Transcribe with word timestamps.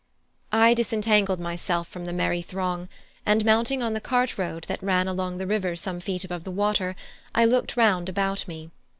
I 0.51 0.73
disentangled 0.73 1.39
myself 1.39 1.87
from 1.87 2.05
the 2.05 2.11
merry 2.11 2.41
throng, 2.41 2.89
and 3.23 3.45
mounting 3.45 3.83
on 3.83 3.93
the 3.93 4.01
cart 4.01 4.35
road 4.35 4.63
that 4.67 4.81
ran 4.81 5.07
along 5.07 5.37
the 5.37 5.45
river 5.45 5.75
some 5.75 5.99
feet 5.99 6.23
above 6.23 6.43
the 6.43 6.49
water, 6.49 6.95
I 7.35 7.45
looked 7.45 7.77
round 7.77 8.09
about 8.09 8.47
me. 8.47 8.71